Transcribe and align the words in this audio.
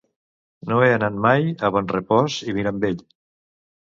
No 0.69 0.77
he 0.85 0.87
anat 0.93 1.19
mai 1.25 1.45
a 1.67 1.71
Bonrepòs 1.75 2.39
i 2.47 2.57
Mirambell. 2.57 2.97